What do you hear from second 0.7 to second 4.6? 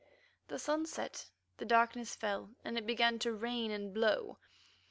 set, the darkness fell, and it began to rain and blow.